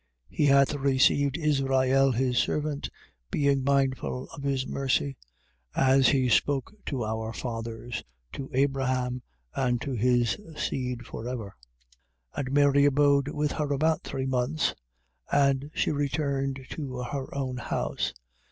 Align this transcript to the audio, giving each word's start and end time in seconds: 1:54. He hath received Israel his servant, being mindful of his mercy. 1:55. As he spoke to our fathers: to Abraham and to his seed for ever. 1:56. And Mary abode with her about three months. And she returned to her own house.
1:54. 0.31 0.35
He 0.37 0.45
hath 0.47 0.73
received 0.73 1.37
Israel 1.37 2.11
his 2.11 2.39
servant, 2.39 2.89
being 3.29 3.63
mindful 3.63 4.27
of 4.29 4.41
his 4.41 4.65
mercy. 4.65 5.15
1:55. 5.75 5.83
As 5.93 6.07
he 6.07 6.27
spoke 6.27 6.73
to 6.87 7.05
our 7.05 7.31
fathers: 7.31 8.03
to 8.33 8.49
Abraham 8.51 9.21
and 9.53 9.79
to 9.81 9.91
his 9.91 10.39
seed 10.57 11.05
for 11.05 11.27
ever. 11.27 11.55
1:56. 12.35 12.37
And 12.37 12.51
Mary 12.51 12.85
abode 12.85 13.27
with 13.27 13.51
her 13.51 13.71
about 13.71 14.01
three 14.01 14.25
months. 14.25 14.73
And 15.31 15.69
she 15.75 15.91
returned 15.91 16.65
to 16.71 17.01
her 17.11 17.31
own 17.35 17.57
house. 17.57 18.15